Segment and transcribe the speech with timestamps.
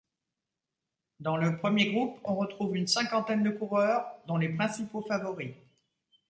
[1.19, 5.53] Dans le premier groupe, on retrouve une cinquantaine de coureurs, dont les principaux favoris.